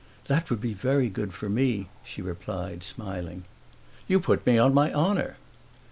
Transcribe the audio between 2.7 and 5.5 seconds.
smiling. "You put me on my honor!"